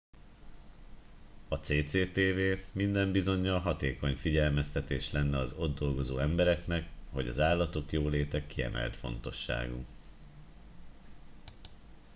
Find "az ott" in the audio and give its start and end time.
5.37-5.77